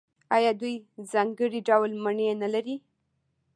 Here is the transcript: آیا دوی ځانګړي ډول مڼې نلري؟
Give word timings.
آیا 0.35 0.51
دوی 0.61 0.75
ځانګړي 1.11 1.59
ډول 1.69 1.91
مڼې 2.03 2.27
نلري؟ 2.41 2.75